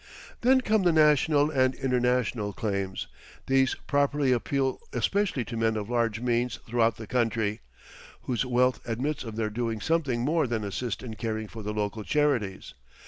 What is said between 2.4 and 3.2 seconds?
claims.